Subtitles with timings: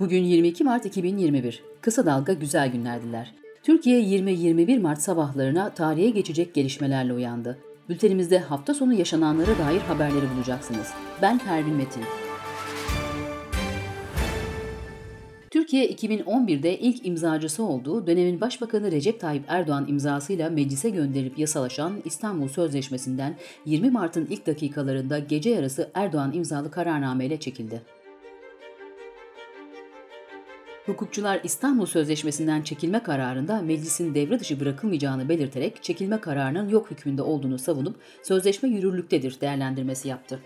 [0.00, 1.62] Bugün 22 Mart 2021.
[1.80, 3.34] Kısa Dalga Güzel Günlerdiler.
[3.62, 7.58] Türkiye 20-21 Mart sabahlarına tarihe geçecek gelişmelerle uyandı.
[7.88, 10.92] Bültenimizde hafta sonu yaşananlara dair haberleri bulacaksınız.
[11.22, 12.02] Ben Pervin Metin.
[15.50, 22.48] Türkiye 2011'de ilk imzacısı olduğu dönemin Başbakanı Recep Tayyip Erdoğan imzasıyla meclise gönderip yasalaşan İstanbul
[22.48, 23.36] Sözleşmesi'nden
[23.66, 27.82] 20 Mart'ın ilk dakikalarında gece yarısı Erdoğan imzalı kararnameyle çekildi.
[30.86, 37.58] Hukukçular İstanbul Sözleşmesi'nden çekilme kararında meclisin devre dışı bırakılmayacağını belirterek çekilme kararının yok hükmünde olduğunu
[37.58, 40.40] savunup sözleşme yürürlüktedir değerlendirmesi yaptı.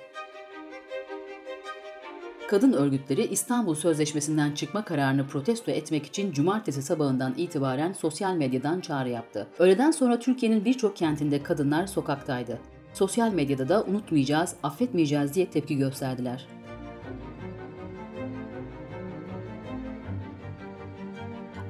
[2.49, 9.09] Kadın örgütleri İstanbul Sözleşmesi'nden çıkma kararını protesto etmek için cumartesi sabahından itibaren sosyal medyadan çağrı
[9.09, 9.47] yaptı.
[9.59, 12.59] Öğleden sonra Türkiye'nin birçok kentinde kadınlar sokaktaydı.
[12.93, 16.58] Sosyal medyada da unutmayacağız, affetmeyeceğiz diye tepki gösterdiler.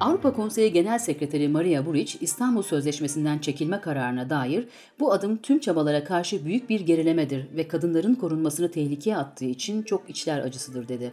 [0.01, 4.69] Avrupa Konseyi Genel Sekreteri Maria Buric, İstanbul Sözleşmesi'nden çekilme kararına dair
[5.01, 10.11] bu adım tüm çabalara karşı büyük bir gerilemedir ve kadınların korunmasını tehlikeye attığı için çok
[10.11, 11.13] içler acısıdır dedi.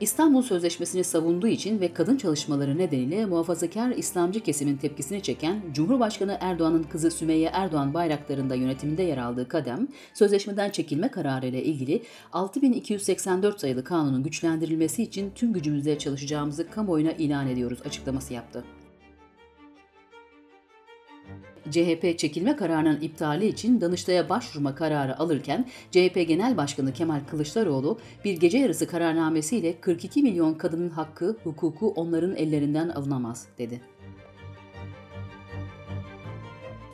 [0.00, 6.82] İstanbul Sözleşmesi'ni savunduğu için ve kadın çalışmaları nedeniyle muhafazakar İslamcı kesimin tepkisini çeken Cumhurbaşkanı Erdoğan'ın
[6.82, 12.02] kızı Sümeyye Erdoğan bayraklarında yönetiminde yer aldığı kadem, sözleşmeden çekilme kararı ile ilgili
[12.32, 18.64] 6284 sayılı kanunun güçlendirilmesi için tüm gücümüzle çalışacağımızı kamuoyuna ilan ediyoruz açıklaması yaptı.
[21.70, 28.40] CHP çekilme kararının iptali için Danıştay'a başvurma kararı alırken CHP Genel Başkanı Kemal Kılıçdaroğlu bir
[28.40, 33.80] gece yarısı kararnamesiyle 42 milyon kadının hakkı, hukuku onların ellerinden alınamaz dedi.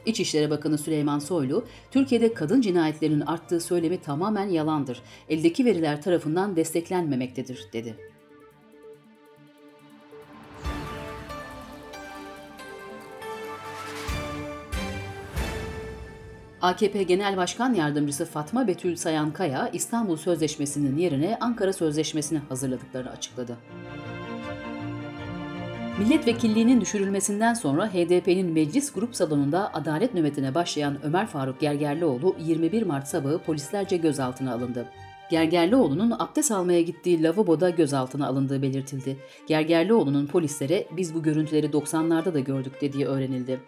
[0.06, 5.02] İçişleri Bakanı Süleyman Soylu, Türkiye'de kadın cinayetlerinin arttığı söylemi tamamen yalandır.
[5.28, 8.11] Eldeki veriler tarafından desteklenmemektedir, dedi.
[16.62, 23.56] AKP Genel Başkan Yardımcısı Fatma Betül Sayan Kaya, İstanbul Sözleşmesi'nin yerine Ankara Sözleşmesi'ni hazırladıklarını açıkladı.
[25.98, 33.08] Milletvekilliğinin düşürülmesinden sonra HDP'nin meclis grup salonunda adalet nöbetine başlayan Ömer Faruk Gergerlioğlu 21 Mart
[33.08, 34.86] sabahı polislerce gözaltına alındı.
[35.30, 39.16] Gergerlioğlu'nun abdest almaya gittiği lavaboda gözaltına alındığı belirtildi.
[39.46, 43.60] Gergerlioğlu'nun polislere biz bu görüntüleri 90'larda da gördük dediği öğrenildi.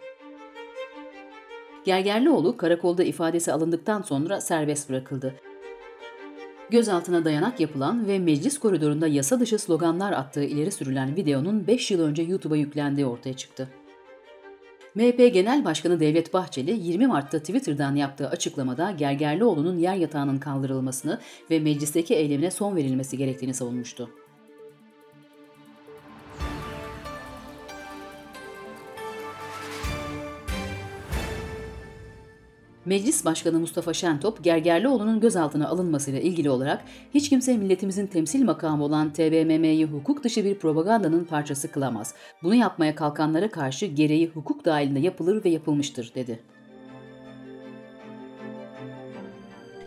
[1.85, 5.35] Gergerlioğlu karakolda ifadesi alındıktan sonra serbest bırakıldı.
[6.69, 12.01] Gözaltına dayanak yapılan ve meclis koridorunda yasa dışı sloganlar attığı ileri sürülen videonun 5 yıl
[12.01, 13.69] önce YouTube'a yüklendiği ortaya çıktı.
[14.95, 21.19] MHP Genel Başkanı Devlet Bahçeli 20 Mart'ta Twitter'dan yaptığı açıklamada Gergerlioğlu'nun yer yatağının kaldırılmasını
[21.51, 24.09] ve meclisteki eylemine son verilmesi gerektiğini savunmuştu.
[32.85, 39.13] Meclis Başkanı Mustafa Şentop, Gergerlioğlu'nun gözaltına alınmasıyla ilgili olarak hiç kimse milletimizin temsil makamı olan
[39.13, 42.13] TBMM'yi hukuk dışı bir propagandanın parçası kılamaz.
[42.43, 46.39] Bunu yapmaya kalkanlara karşı gereği hukuk dahilinde yapılır ve yapılmıştır, dedi.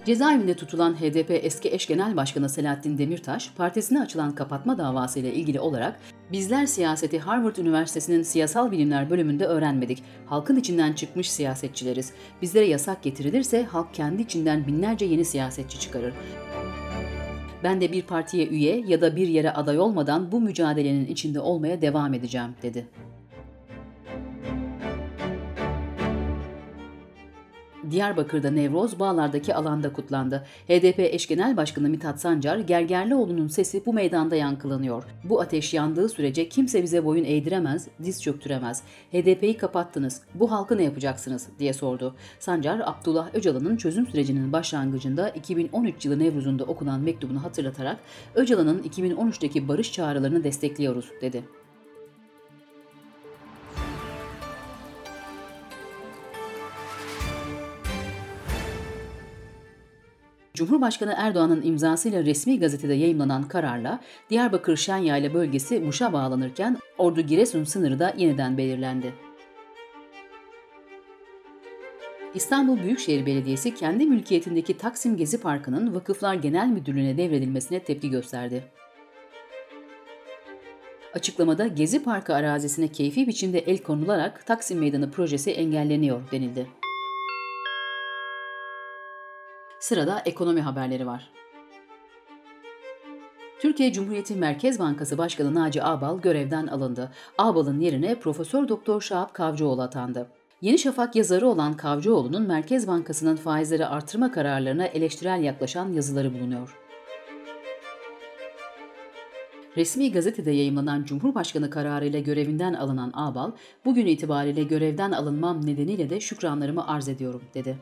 [0.04, 5.60] Cezaevinde tutulan HDP eski eş genel başkanı Selahattin Demirtaş, partisine açılan kapatma davası ile ilgili
[5.60, 6.00] olarak
[6.32, 10.02] bizler siyaseti Harvard Üniversitesi'nin siyasal bilimler bölümünde öğrenmedik.
[10.26, 12.12] Halkın içinden çıkmış siyasetçileriz.
[12.42, 16.14] Bizlere yasak getirilirse halk kendi içinden binlerce yeni siyasetçi çıkarır.
[17.64, 21.82] Ben de bir partiye üye ya da bir yere aday olmadan bu mücadelenin içinde olmaya
[21.82, 22.86] devam edeceğim, dedi.
[27.90, 30.44] Diyarbakır'da Nevroz Bağlar'daki alanda kutlandı.
[30.68, 35.04] HDP eş genel başkanı Mithat Sancar, Gergerlioğlu'nun sesi bu meydanda yankılanıyor.
[35.24, 38.82] Bu ateş yandığı sürece kimse bize boyun eğdiremez, diz çöktüremez.
[39.12, 42.14] HDP'yi kapattınız, bu halkı ne yapacaksınız diye sordu.
[42.38, 47.98] Sancar, Abdullah Öcalan'ın çözüm sürecinin başlangıcında 2013 yılı Nevruz'unda okunan mektubunu hatırlatarak
[48.34, 51.44] Öcalan'ın 2013'teki barış çağrılarını destekliyoruz dedi.
[60.58, 64.00] Cumhurbaşkanı Erdoğan'ın imzasıyla resmi gazetede yayımlanan kararla
[64.30, 69.14] Diyarbakır Şenyayla bölgesi Muş'a bağlanırken Ordu Giresun sınırı da yeniden belirlendi.
[72.34, 78.64] İstanbul Büyükşehir Belediyesi kendi mülkiyetindeki Taksim Gezi Parkı'nın Vakıflar Genel Müdürlüğü'ne devredilmesine tepki gösterdi.
[81.14, 86.77] Açıklamada Gezi Parkı arazisine keyfi biçimde el konularak Taksim Meydanı projesi engelleniyor denildi.
[89.80, 91.30] Sırada ekonomi haberleri var.
[93.60, 97.12] Türkiye Cumhuriyeti Merkez Bankası Başkanı Naci Ağbal görevden alındı.
[97.38, 100.26] Ağbal'ın yerine Profesör Doktor Şahap Kavcıoğlu atandı.
[100.60, 106.78] Yeni Şafak yazarı olan Kavcıoğlu'nun Merkez Bankası'nın faizleri artırma kararlarına eleştirel yaklaşan yazıları bulunuyor.
[109.76, 113.52] Resmi gazetede yayımlanan Cumhurbaşkanı kararıyla görevinden alınan Ağbal,
[113.84, 117.78] bugün itibariyle görevden alınmam nedeniyle de şükranlarımı arz ediyorum, dedi.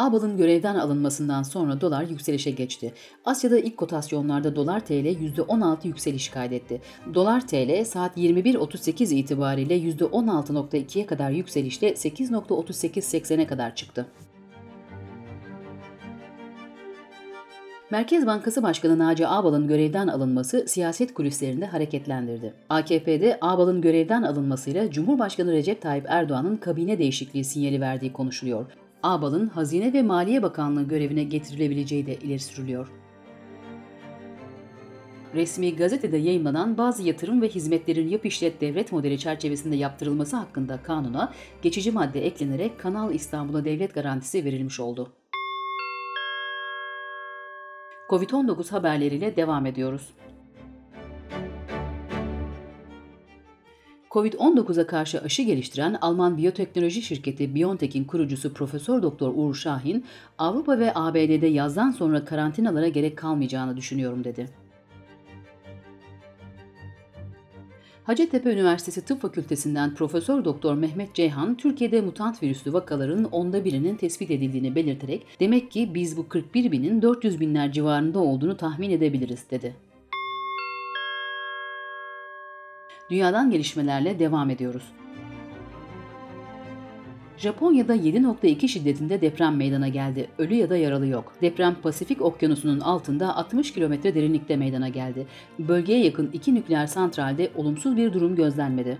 [0.00, 2.92] Ağbal'ın görevden alınmasından sonra dolar yükselişe geçti.
[3.24, 6.80] Asya'da ilk kotasyonlarda dolar TL %16 yükseliş kaydetti.
[7.14, 14.06] Dolar TL saat 21.38 itibariyle %16.2'ye kadar yükselişle 8.3880'e kadar çıktı.
[17.90, 22.54] Merkez Bankası Başkanı Naci Ağbal'ın görevden alınması siyaset kulislerinde hareketlendirdi.
[22.68, 28.66] AKP'de Ağbal'ın görevden alınmasıyla Cumhurbaşkanı Recep Tayyip Erdoğan'ın kabine değişikliği sinyali verdiği konuşuluyor.
[29.02, 32.88] Ağbal'ın Hazine ve Maliye Bakanlığı görevine getirilebileceği de ileri sürülüyor.
[35.34, 41.32] Resmi gazetede yayınlanan bazı yatırım ve hizmetlerin yap işlet devlet modeli çerçevesinde yaptırılması hakkında kanuna
[41.62, 45.12] geçici madde eklenerek Kanal İstanbul'a devlet garantisi verilmiş oldu.
[48.08, 50.08] Covid-19 haberleriyle devam ediyoruz.
[54.10, 60.04] Covid-19'a karşı aşı geliştiren Alman biyoteknoloji şirketi BioNTech'in kurucusu Profesör Doktor Uğur Şahin,
[60.38, 64.48] Avrupa ve ABD'de yazdan sonra karantinalara gerek kalmayacağını düşünüyorum dedi.
[68.04, 74.30] Hacettepe Üniversitesi Tıp Fakültesinden Profesör Doktor Mehmet Ceyhan, Türkiye'de mutant virüslü vakaların onda birinin tespit
[74.30, 79.89] edildiğini belirterek, demek ki biz bu 41 binin 400 binler civarında olduğunu tahmin edebiliriz dedi.
[83.10, 84.92] Dünyadan gelişmelerle devam ediyoruz.
[87.36, 90.28] Japonya'da 7.2 şiddetinde deprem meydana geldi.
[90.38, 91.32] Ölü ya da yaralı yok.
[91.42, 95.26] Deprem Pasifik Okyanusu'nun altında 60 kilometre derinlikte meydana geldi.
[95.58, 98.98] Bölgeye yakın iki nükleer santralde olumsuz bir durum gözlenmedi.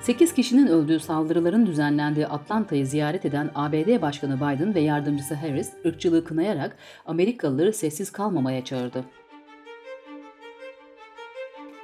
[0.00, 6.24] 8 kişinin öldüğü saldırıların düzenlendiği Atlanta'yı ziyaret eden ABD Başkanı Biden ve yardımcısı Harris, ırkçılığı
[6.24, 6.76] kınayarak
[7.06, 9.04] Amerikalıları sessiz kalmamaya çağırdı.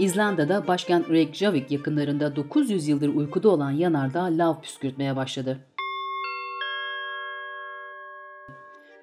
[0.02, 5.58] İzlanda'da başkent Reykjavik yakınlarında 900 yıldır uykuda olan yanardağ lav püskürtmeye başladı.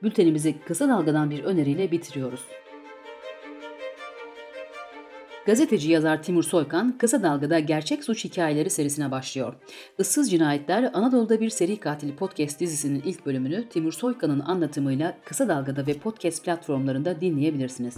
[0.03, 2.41] Bültenimizi kısa dalgadan bir öneriyle bitiriyoruz.
[5.45, 9.53] Gazeteci yazar Timur Soykan Kısa Dalga'da gerçek suç hikayeleri serisine başlıyor.
[9.99, 15.87] Issız Cinayetler Anadolu'da bir seri katil podcast dizisinin ilk bölümünü Timur Soykan'ın anlatımıyla Kısa Dalga'da
[15.87, 17.97] ve podcast platformlarında dinleyebilirsiniz.